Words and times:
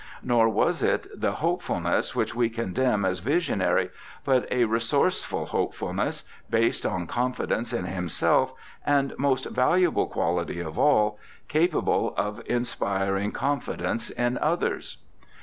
Nor 0.23 0.49
was 0.49 0.81
it 0.81 1.05
the 1.15 1.33
hopefulness 1.33 2.15
which 2.15 2.33
we 2.33 2.49
condemn 2.49 3.05
as 3.05 3.19
visionary, 3.19 3.91
but 4.25 4.51
a 4.51 4.65
resourceful 4.65 5.45
hopefulness, 5.45 6.23
based 6.49 6.87
on 6.87 7.05
confidence 7.05 7.71
in 7.71 7.85
himself, 7.85 8.51
and, 8.83 9.13
most 9.19 9.45
valuable 9.51 10.07
quality 10.07 10.59
of 10.59 10.79
all, 10.79 11.19
capable 11.47 12.15
of 12.17 12.39
inspiring 12.47 13.31
confidence 13.31 14.09
in 14.09 14.39
others. 14.39 14.97